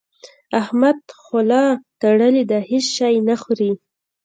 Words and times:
احمد 0.61 0.99
خوله 1.21 1.63
تړلې 2.01 2.43
ده؛ 2.51 2.59
هيڅ 2.69 2.85
شی 2.95 3.15
نه 3.27 3.35
خوري. 3.41 3.71